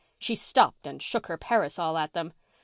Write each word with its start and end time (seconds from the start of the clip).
She 0.17 0.33
stopped 0.33 0.87
and 0.87 0.99
shook 0.99 1.27
her 1.27 1.37
parasol 1.37 1.95
at 1.95 2.13
them. 2.13 2.33